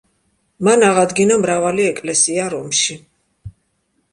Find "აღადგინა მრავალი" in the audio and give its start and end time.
0.87-1.85